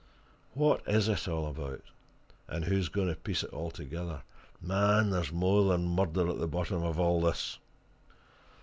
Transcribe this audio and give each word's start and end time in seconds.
What 0.55 0.81
is 0.87 1.07
it 1.07 1.27
all 1.27 1.45
about 1.45 1.83
and 2.47 2.65
who's 2.65 2.89
going 2.89 3.09
to 3.09 3.15
piece 3.15 3.43
it 3.43 3.53
all 3.53 3.69
together? 3.69 4.23
Man! 4.59 5.11
there's 5.11 5.31
more 5.31 5.63
than 5.65 5.85
murder 5.95 6.27
at 6.27 6.39
the 6.39 6.47
bottom 6.47 6.81
of 6.81 6.99
all 6.99 7.21
this!" 7.21 7.59